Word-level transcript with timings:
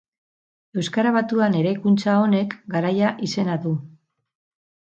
Euskara 0.83 1.11
batuan 1.17 1.57
eraikuntza 1.59 2.17
honek 2.23 2.57
garaia 2.77 3.13
izena 3.29 3.61
du. 3.69 3.77